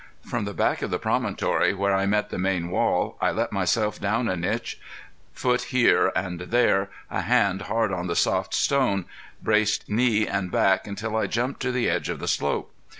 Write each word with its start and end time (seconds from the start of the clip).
From 0.25 0.45
the 0.45 0.55
back 0.55 0.81
of 0.81 0.89
the 0.89 0.97
promontory 0.97 1.75
where 1.75 1.93
I 1.93 2.07
met 2.07 2.31
the 2.31 2.39
main 2.39 2.71
wall, 2.71 3.17
I 3.21 3.29
let 3.29 3.51
myself 3.51 4.01
down 4.01 4.27
a 4.29 4.35
niche, 4.35 4.79
foot 5.31 5.61
here 5.65 6.11
and 6.15 6.39
there, 6.39 6.89
a 7.11 7.21
hand 7.21 7.61
hard 7.69 7.91
on 7.93 8.07
the 8.07 8.15
soft 8.15 8.55
stone, 8.55 9.05
braced 9.43 9.87
knee 9.87 10.25
and 10.25 10.49
back 10.51 10.87
until 10.87 11.15
I 11.15 11.27
jumped 11.27 11.59
to 11.59 11.71
the 11.71 11.87
edge 11.87 12.09
of 12.09 12.17
the 12.17 12.27
slope. 12.27 12.73